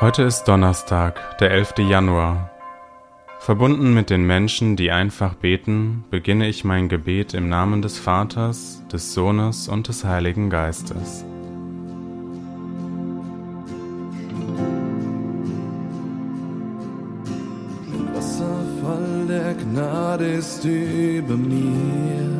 Heute 0.00 0.22
ist 0.22 0.44
Donnerstag, 0.44 1.38
der 1.38 1.50
11. 1.50 1.78
Januar. 1.78 2.52
Verbunden 3.40 3.94
mit 3.94 4.10
den 4.10 4.24
Menschen, 4.24 4.76
die 4.76 4.92
einfach 4.92 5.34
beten, 5.34 6.04
beginne 6.08 6.46
ich 6.46 6.62
mein 6.62 6.88
Gebet 6.88 7.34
im 7.34 7.48
Namen 7.48 7.82
des 7.82 7.98
Vaters, 7.98 8.84
des 8.92 9.12
Sohnes 9.12 9.66
und 9.66 9.88
des 9.88 10.04
Heiligen 10.04 10.50
Geistes. 10.50 11.24
Wasserfall 18.14 19.26
der 19.26 19.54
Gnade 19.54 20.26
ist 20.26 20.64
über 20.64 21.36
mir, 21.36 22.30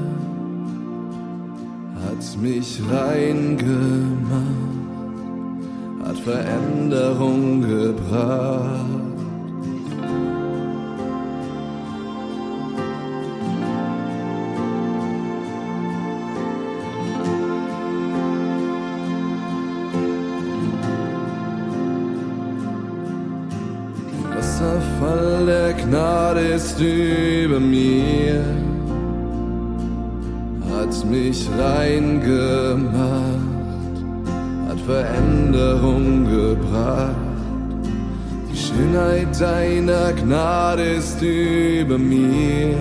hat 2.07 2.41
mich 2.41 2.81
rein 2.89 3.57
gemacht 3.57 4.68
Veränderung 6.25 7.63
gebracht. 7.63 8.99
Wasserfall 24.35 25.47
der 25.47 25.73
Gnade 25.75 26.41
ist 26.41 26.81
über 26.81 27.61
mir, 27.61 28.45
hat 30.71 31.05
mich 31.11 31.49
rein 31.59 32.21
gemacht 32.21 33.28
Veränderung 34.89 36.25
gebracht. 36.25 37.15
Die 38.51 38.57
Schönheit 38.57 39.39
deiner 39.39 40.15
Gnade 40.15 40.95
ist 40.95 41.21
über 41.21 41.99
mir. 41.99 42.75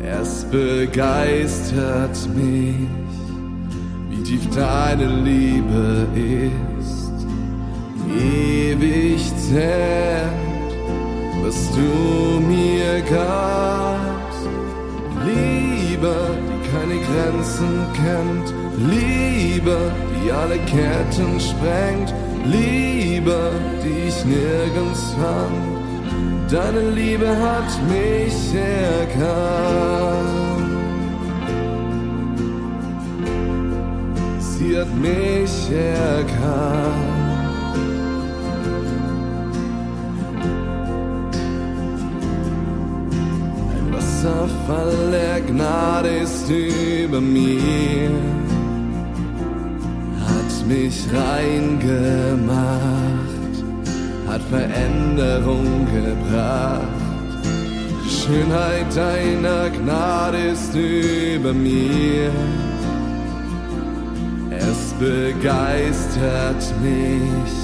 Es 0.00 0.46
begeistert 0.46 2.18
mich, 2.34 2.88
wie 4.08 4.22
tief 4.22 4.48
deine 4.56 5.04
Liebe 5.04 6.06
ist. 6.78 7.12
Ewig 8.18 9.20
zählt, 9.50 10.72
was 11.44 11.70
du 11.72 12.40
mir 12.40 13.02
gabst. 13.02 14.48
Liebe, 15.26 16.14
die 16.48 16.70
keine 16.70 16.98
Grenzen 17.04 17.84
kennt 17.92 18.59
Liebe, 18.88 19.92
die 20.24 20.32
alle 20.32 20.58
Ketten 20.58 21.38
sprengt, 21.38 22.14
Liebe, 22.46 23.52
die 23.84 24.08
ich 24.08 24.24
nirgends 24.24 25.14
fand. 25.20 26.50
Deine 26.50 26.90
Liebe 26.90 27.28
hat 27.28 27.70
mich 27.88 28.54
erkannt. 28.54 29.20
Sie 34.40 34.78
hat 34.78 34.92
mich 34.96 35.70
erkannt. 35.70 37.20
Wasserfall 43.92 45.10
der 45.12 45.40
Gnade 45.42 46.08
ist 46.08 46.48
über 46.48 47.20
mir 47.20 48.10
mich 50.70 51.04
rein 51.12 51.80
gemacht, 51.80 53.54
hat 54.28 54.40
Veränderung 54.42 55.84
gebracht. 55.86 57.00
Die 58.04 58.10
Schönheit 58.10 58.86
deiner 58.94 59.68
Gnade 59.70 60.38
ist 60.52 60.72
über 60.74 61.52
mir. 61.52 62.30
Es 64.50 64.94
begeistert 65.00 66.62
mich, 66.80 67.56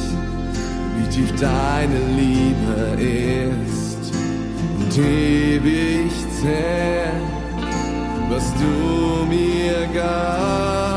wie 0.96 1.08
tief 1.14 1.32
deine 1.40 2.00
Liebe 2.20 2.76
ist 3.00 4.12
und 4.78 4.98
ewig 4.98 6.10
zählt, 6.40 7.30
was 8.30 8.52
du 8.54 9.26
mir 9.26 9.86
gabst. 9.94 10.95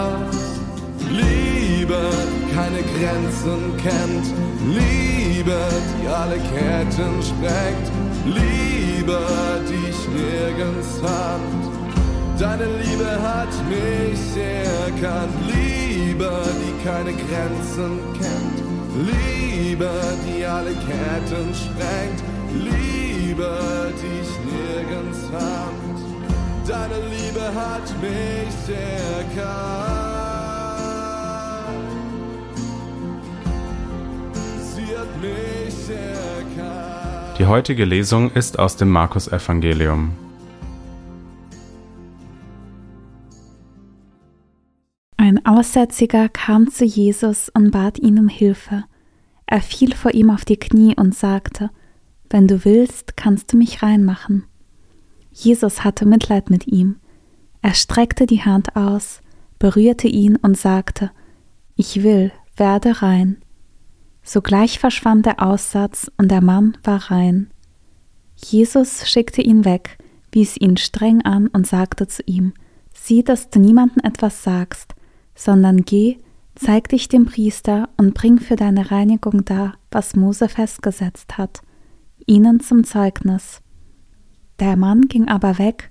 Liebe, 1.90 2.12
keine 2.54 2.84
Grenzen 2.84 3.76
kennt. 3.78 4.28
Liebe, 4.64 5.58
die 6.00 6.08
alle 6.08 6.36
Ketten 6.36 7.24
sprengt. 7.24 7.88
Liebe, 8.26 9.20
die 9.68 9.90
ich 9.90 10.08
nirgends 10.10 11.00
fand. 11.02 12.40
Deine 12.40 12.66
Liebe 12.66 13.10
hat 13.24 13.50
mich 13.68 14.38
erkannt. 14.38 15.34
Liebe, 15.48 16.30
die 16.62 16.88
keine 16.88 17.14
Grenzen 17.14 17.98
kennt. 18.20 18.60
Liebe, 19.10 19.90
die 20.28 20.46
alle 20.46 20.74
Ketten 20.74 21.56
sprengt. 21.56 22.22
Liebe, 22.54 23.92
die 24.00 24.22
ich 24.22 24.34
nirgends 24.46 25.22
fand. 25.32 26.68
Deine 26.68 27.00
Liebe 27.10 27.46
hat 27.56 27.90
mich 28.00 28.78
erkannt. 28.78 30.09
Die 37.40 37.46
heutige 37.46 37.86
Lesung 37.86 38.32
ist 38.32 38.60
aus 38.60 38.76
dem 38.76 38.90
Markus-Evangelium. 38.90 40.12
Ein 45.16 45.46
Aussätziger 45.46 46.28
kam 46.28 46.70
zu 46.70 46.84
Jesus 46.84 47.48
und 47.48 47.72
bat 47.72 47.98
ihn 47.98 48.20
um 48.20 48.28
Hilfe. 48.28 48.84
Er 49.46 49.62
fiel 49.62 49.96
vor 49.96 50.14
ihm 50.14 50.30
auf 50.30 50.44
die 50.44 50.58
Knie 50.58 50.96
und 50.98 51.16
sagte, 51.16 51.70
Wenn 52.30 52.48
du 52.48 52.66
willst, 52.66 53.16
kannst 53.16 53.54
du 53.54 53.58
mich 53.58 53.82
reinmachen. 53.82 54.44
Jesus 55.32 55.86
hatte 55.86 56.06
Mitleid 56.06 56.50
mit 56.50 56.68
ihm. 56.68 56.98
Er 57.62 57.74
streckte 57.74 58.26
die 58.26 58.44
Hand 58.44 58.76
aus, 58.76 59.22
berührte 59.60 60.10
ihn 60.10 60.36
und 60.36 60.58
sagte, 60.58 61.12
Ich 61.78 62.04
will, 62.04 62.34
werde 62.58 63.02
rein. 63.02 63.38
Sogleich 64.30 64.78
verschwand 64.78 65.26
der 65.26 65.42
Aussatz 65.42 66.12
und 66.18 66.30
der 66.30 66.42
Mann 66.42 66.78
war 66.84 67.10
rein. 67.10 67.50
Jesus 68.36 69.10
schickte 69.10 69.42
ihn 69.42 69.66
weg, 69.66 69.98
wies 70.32 70.56
ihn 70.56 70.78
streng 70.78 71.24
an 71.24 71.48
und 71.48 71.66
sagte 71.66 72.06
zu 72.06 72.22
ihm, 72.28 72.54
Sieh, 72.94 73.24
dass 73.24 73.50
du 73.50 73.58
niemandem 73.58 74.04
etwas 74.04 74.44
sagst, 74.44 74.94
sondern 75.34 75.84
geh, 75.84 76.20
zeig 76.54 76.90
dich 76.90 77.08
dem 77.08 77.26
Priester 77.26 77.90
und 77.98 78.14
bring 78.14 78.38
für 78.38 78.56
deine 78.56 78.92
Reinigung 78.92 79.46
dar, 79.46 79.80
was 79.90 80.16
Mose 80.16 80.48
festgesetzt 80.48 81.40
hat, 81.40 81.62
ihnen 82.28 82.60
zum 82.60 82.84
Zeugnis. 82.84 83.64
Der 84.60 84.76
Mann 84.76 85.08
ging 85.08 85.28
aber 85.28 85.58
weg 85.58 85.90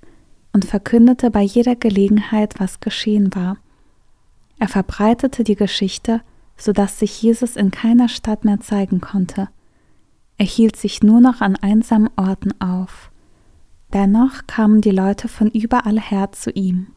und 0.53 0.63
verkündete 0.63 1.29
bei 1.29 1.41
jeder 1.41 1.75
Gelegenheit, 1.75 2.57
was 2.57 2.79
geschehen 2.79 3.35
war. 3.35 3.57
Er 4.59 4.69
verbreitete 4.69 5.43
die 5.43 5.55
Geschichte 5.55 6.21
so 6.59 6.73
dass 6.73 6.99
sich 6.99 7.21
Jesus 7.21 7.55
in 7.55 7.71
keiner 7.71 8.09
Stadt 8.09 8.45
mehr 8.45 8.59
zeigen 8.59 9.01
konnte. 9.01 9.49
Er 10.37 10.45
hielt 10.45 10.75
sich 10.75 11.01
nur 11.01 11.21
noch 11.21 11.41
an 11.41 11.55
einsamen 11.55 12.09
Orten 12.15 12.59
auf. 12.61 13.11
Dennoch 13.93 14.45
kamen 14.45 14.81
die 14.81 14.91
Leute 14.91 15.27
von 15.27 15.49
überall 15.49 15.99
her 15.99 16.31
zu 16.31 16.51
ihm. 16.51 16.87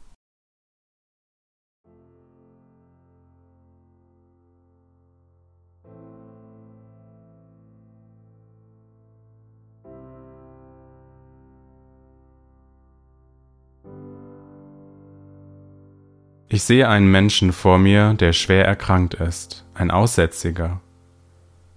Ich 16.52 16.64
sehe 16.64 16.86
einen 16.86 17.10
Menschen 17.10 17.50
vor 17.50 17.78
mir, 17.78 18.12
der 18.12 18.34
schwer 18.34 18.66
erkrankt 18.66 19.14
ist, 19.14 19.64
ein 19.72 19.90
Aussätziger. 19.90 20.82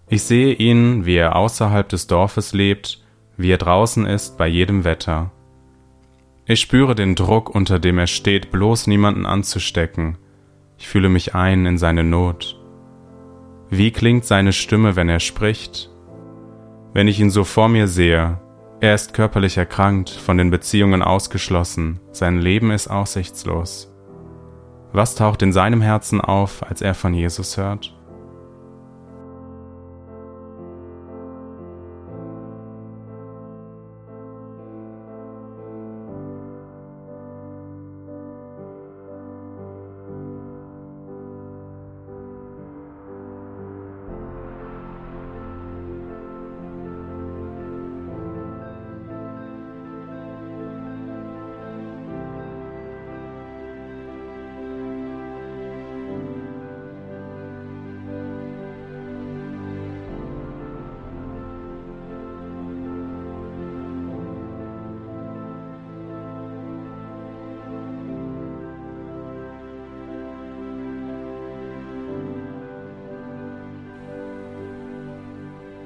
Ich 0.09 0.23
sehe 0.23 0.51
ihn, 0.53 1.05
wie 1.05 1.15
er 1.15 1.37
außerhalb 1.37 1.87
des 1.87 2.07
Dorfes 2.07 2.51
lebt, 2.51 3.01
wie 3.37 3.51
er 3.51 3.57
draußen 3.57 4.05
ist 4.05 4.37
bei 4.37 4.47
jedem 4.47 4.83
Wetter. 4.83 5.31
Ich 6.45 6.59
spüre 6.59 6.93
den 6.93 7.15
Druck, 7.15 7.55
unter 7.55 7.79
dem 7.79 7.97
er 7.97 8.07
steht, 8.07 8.51
bloß 8.51 8.87
niemanden 8.87 9.25
anzustecken. 9.25 10.17
Ich 10.77 10.89
fühle 10.89 11.07
mich 11.07 11.33
ein 11.33 11.65
in 11.65 11.77
seine 11.77 12.03
Not. 12.03 12.61
Wie 13.69 13.91
klingt 13.91 14.25
seine 14.25 14.51
Stimme, 14.51 14.97
wenn 14.97 15.07
er 15.07 15.21
spricht? 15.21 15.89
Wenn 16.91 17.07
ich 17.07 17.21
ihn 17.21 17.29
so 17.29 17.45
vor 17.45 17.69
mir 17.69 17.87
sehe, 17.87 18.41
er 18.81 18.93
ist 18.93 19.13
körperlich 19.13 19.55
erkrankt, 19.55 20.09
von 20.09 20.37
den 20.37 20.49
Beziehungen 20.49 21.01
ausgeschlossen, 21.01 22.01
sein 22.11 22.39
Leben 22.39 22.71
ist 22.71 22.89
aussichtslos. 22.89 23.94
Was 24.95 25.13
taucht 25.13 25.41
in 25.41 25.51
seinem 25.51 25.81
Herzen 25.81 26.21
auf, 26.21 26.63
als 26.63 26.81
er 26.81 26.93
von 26.93 27.13
Jesus 27.13 27.57
hört? 27.57 27.94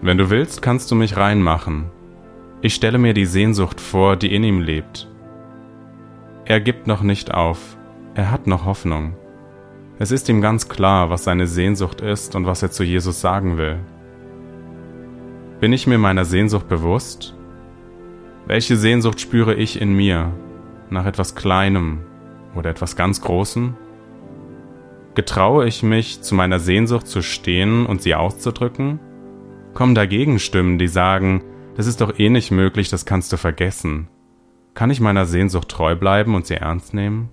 Wenn 0.09 0.17
du 0.17 0.31
willst, 0.31 0.63
kannst 0.63 0.89
du 0.89 0.95
mich 0.95 1.17
reinmachen. 1.17 1.91
Ich 2.61 2.73
stelle 2.73 2.97
mir 2.97 3.13
die 3.13 3.27
Sehnsucht 3.27 3.79
vor, 3.79 4.15
die 4.15 4.33
in 4.33 4.44
ihm 4.44 4.59
lebt. 4.59 5.07
Er 6.45 6.59
gibt 6.59 6.88
noch 6.88 7.03
nicht 7.03 7.31
auf, 7.31 7.77
er 8.15 8.31
hat 8.31 8.47
noch 8.47 8.65
Hoffnung. 8.65 9.15
Es 10.00 10.09
ist 10.09 10.27
ihm 10.27 10.41
ganz 10.41 10.67
klar, 10.67 11.11
was 11.11 11.25
seine 11.25 11.45
Sehnsucht 11.45 12.01
ist 12.01 12.35
und 12.35 12.47
was 12.47 12.63
er 12.63 12.71
zu 12.71 12.83
Jesus 12.83 13.21
sagen 13.21 13.59
will. 13.59 13.77
Bin 15.59 15.73
ich 15.73 15.85
mir 15.85 16.00
meiner 16.00 16.25
Sehnsucht 16.25 16.67
bewusst? 16.67 17.35
Welche 18.47 18.77
Sehnsucht 18.77 19.21
spüre 19.21 19.53
ich 19.53 19.79
in 19.79 19.95
mir? 19.95 20.33
Nach 20.89 21.06
etwas 21.06 21.35
Kleinem 21.35 22.00
oder 22.56 22.71
etwas 22.71 22.95
ganz 22.95 23.21
Großem? 23.21 23.75
Getraue 25.13 25.67
ich 25.67 25.83
mich, 25.83 26.23
zu 26.23 26.33
meiner 26.33 26.57
Sehnsucht 26.57 27.06
zu 27.06 27.21
stehen 27.21 27.85
und 27.85 28.01
sie 28.01 28.15
auszudrücken? 28.15 29.00
Kommen 29.74 29.95
dagegen 29.95 30.39
Stimmen, 30.39 30.77
die 30.77 30.88
sagen, 30.88 31.44
das 31.75 31.88
ist 31.88 32.01
doch 32.01 32.19
eh 32.19 32.30
nicht 32.30 32.51
möglich, 32.51 32.89
das 32.89 33.06
kannst 33.06 33.31
du 33.31 33.38
vergessen. 33.38 34.10
Kann 34.74 34.89
ich 34.89 35.00
meiner 35.00 35.25
Sehnsucht 35.25 35.69
treu 35.69 35.95
bleiben 35.95 36.36
und 36.36 36.45
sie 36.45 36.56
ernst 36.56 36.94
nehmen? 36.94 37.30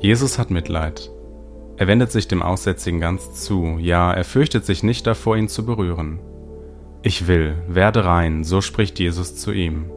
Jesus 0.00 0.38
hat 0.38 0.50
Mitleid. 0.50 1.10
Er 1.76 1.86
wendet 1.86 2.10
sich 2.10 2.26
dem 2.26 2.42
Aussätzigen 2.42 3.00
ganz 3.00 3.34
zu, 3.34 3.76
ja, 3.78 4.12
er 4.12 4.24
fürchtet 4.24 4.64
sich 4.64 4.82
nicht 4.82 5.06
davor, 5.06 5.36
ihn 5.36 5.48
zu 5.48 5.64
berühren. 5.66 6.20
Ich 7.02 7.26
will, 7.26 7.54
werde 7.68 8.04
rein, 8.04 8.42
so 8.42 8.62
spricht 8.62 8.98
Jesus 8.98 9.36
zu 9.36 9.52
ihm. 9.52 9.90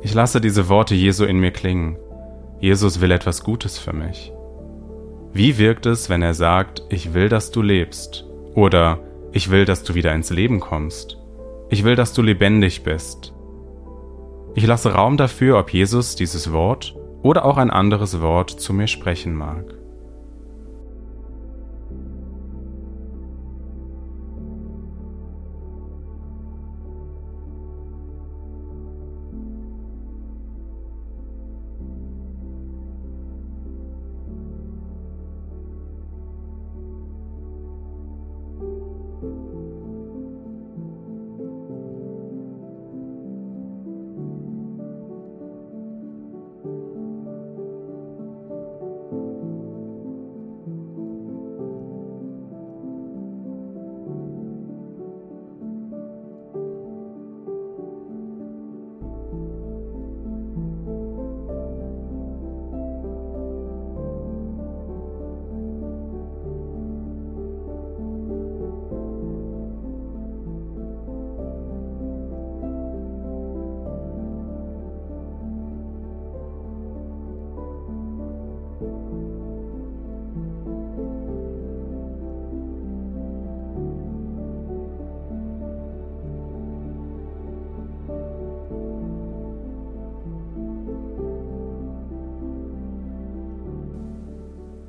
Ich 0.00 0.14
lasse 0.14 0.40
diese 0.40 0.68
Worte 0.68 0.94
Jesu 0.94 1.24
in 1.24 1.38
mir 1.38 1.50
klingen. 1.50 1.96
Jesus 2.58 3.00
will 3.00 3.10
etwas 3.10 3.44
Gutes 3.44 3.78
für 3.78 3.92
mich. 3.92 4.32
Wie 5.34 5.58
wirkt 5.58 5.86
es, 5.86 6.08
wenn 6.08 6.22
er 6.22 6.34
sagt, 6.34 6.82
ich 6.88 7.14
will, 7.14 7.28
dass 7.28 7.50
du 7.50 7.62
lebst? 7.62 8.24
Oder 8.54 8.98
ich 9.32 9.50
will, 9.50 9.64
dass 9.64 9.82
du 9.82 9.94
wieder 9.94 10.14
ins 10.14 10.30
Leben 10.30 10.60
kommst? 10.60 11.18
Ich 11.70 11.84
will, 11.84 11.96
dass 11.96 12.12
du 12.12 12.22
lebendig 12.22 12.82
bist. 12.82 13.32
Ich 14.54 14.66
lasse 14.66 14.92
Raum 14.92 15.16
dafür, 15.16 15.58
ob 15.58 15.72
Jesus 15.72 16.16
dieses 16.16 16.52
Wort 16.52 16.94
oder 17.22 17.44
auch 17.44 17.56
ein 17.56 17.70
anderes 17.70 18.20
Wort 18.20 18.50
zu 18.50 18.72
mir 18.72 18.88
sprechen 18.88 19.34
mag. 19.34 19.81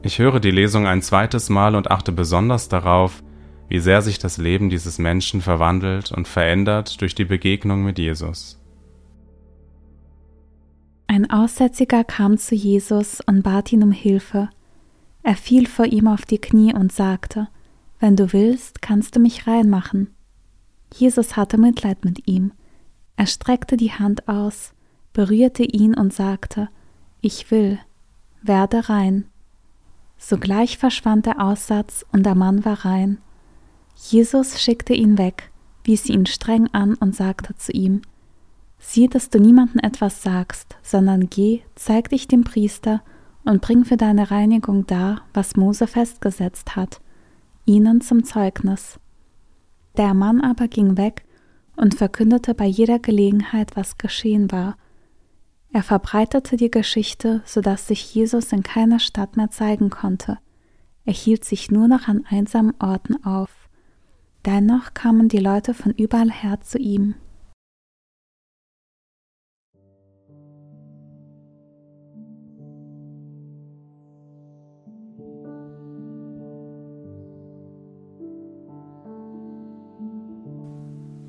Ich 0.05 0.19
höre 0.19 0.41
die 0.41 0.51
Lesung 0.51 0.85
ein 0.85 1.01
zweites 1.01 1.49
Mal 1.49 1.75
und 1.75 1.89
achte 1.89 2.11
besonders 2.11 2.67
darauf, 2.67 3.23
wie 3.69 3.79
sehr 3.79 4.01
sich 4.01 4.19
das 4.19 4.37
Leben 4.37 4.69
dieses 4.69 4.99
Menschen 4.99 5.39
verwandelt 5.39 6.11
und 6.11 6.27
verändert 6.27 6.99
durch 6.99 7.15
die 7.15 7.23
Begegnung 7.23 7.83
mit 7.83 7.97
Jesus. 7.97 8.59
Ein 11.07 11.31
Aussätziger 11.31 12.03
kam 12.03 12.37
zu 12.37 12.53
Jesus 12.53 13.21
und 13.21 13.43
bat 13.43 13.71
ihn 13.71 13.81
um 13.81 13.91
Hilfe. 13.93 14.49
Er 15.21 15.35
fiel 15.37 15.67
vor 15.67 15.85
ihm 15.85 16.09
auf 16.09 16.25
die 16.25 16.39
Knie 16.39 16.73
und 16.73 16.91
sagte, 16.91 17.47
Wenn 18.01 18.17
du 18.17 18.33
willst, 18.33 18.81
kannst 18.81 19.15
du 19.15 19.21
mich 19.21 19.47
reinmachen. 19.47 20.09
Jesus 20.93 21.37
hatte 21.37 21.57
Mitleid 21.57 22.03
mit 22.03 22.27
ihm. 22.27 22.51
Er 23.15 23.27
streckte 23.27 23.77
die 23.77 23.93
Hand 23.93 24.27
aus, 24.27 24.73
berührte 25.13 25.63
ihn 25.63 25.95
und 25.95 26.11
sagte, 26.11 26.67
Ich 27.21 27.51
will, 27.51 27.79
werde 28.41 28.89
rein. 28.89 29.29
Sogleich 30.17 30.77
verschwand 30.77 31.25
der 31.25 31.41
Aussatz 31.41 32.05
und 32.11 32.25
der 32.25 32.35
Mann 32.35 32.65
war 32.65 32.85
rein. 32.85 33.19
Jesus 33.95 34.61
schickte 34.61 34.93
ihn 34.93 35.17
weg, 35.17 35.51
wies 35.83 36.07
ihn 36.07 36.25
streng 36.25 36.67
an 36.71 36.95
und 36.95 37.15
sagte 37.15 37.55
zu 37.55 37.71
ihm, 37.71 38.01
Sieh, 38.79 39.07
dass 39.07 39.29
du 39.29 39.39
niemandem 39.39 39.79
etwas 39.79 40.21
sagst, 40.21 40.75
sondern 40.83 41.29
geh, 41.29 41.61
zeig 41.75 42.09
dich 42.09 42.27
dem 42.27 42.43
Priester 42.43 43.01
und 43.45 43.61
bring 43.61 43.85
für 43.85 43.97
deine 43.97 44.29
Reinigung 44.29 44.85
dar, 44.85 45.21
was 45.33 45.55
Mose 45.55 45.87
festgesetzt 45.87 46.75
hat, 46.75 46.99
ihnen 47.65 48.01
zum 48.01 48.25
Zeugnis. 48.25 48.99
Der 49.95 50.13
Mann 50.13 50.41
aber 50.41 50.67
ging 50.67 50.97
weg 50.97 51.25
und 51.75 51.95
verkündete 51.95 52.53
bei 52.53 52.65
jeder 52.65 52.99
Gelegenheit, 52.99 53.75
was 53.75 53.97
geschehen 53.97 54.51
war, 54.51 54.75
er 55.73 55.81
verbreitete 55.81 56.55
die 56.55 56.69
Geschichte, 56.69 57.41
so 57.45 57.59
dass 57.59 57.87
sich 57.87 58.13
Jesus 58.13 58.51
in 58.53 58.61
keiner 58.61 58.99
Stadt 58.99 59.35
mehr 59.35 59.49
zeigen 59.49 59.89
konnte. 59.89 60.37
Er 61.03 61.13
hielt 61.13 61.43
sich 61.43 61.71
nur 61.71 61.87
noch 61.87 62.07
an 62.07 62.23
einsamen 62.29 62.75
Orten 62.79 63.25
auf. 63.25 63.49
Dennoch 64.45 64.93
kamen 64.93 65.29
die 65.29 65.39
Leute 65.39 65.73
von 65.73 65.91
überall 65.91 66.31
her 66.31 66.61
zu 66.61 66.77
ihm. 66.77 67.15